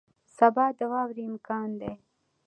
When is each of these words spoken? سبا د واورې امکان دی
سبا 0.37 0.65
د 0.77 0.79
واورې 0.91 1.23
امکان 1.29 1.69
دی 1.81 1.93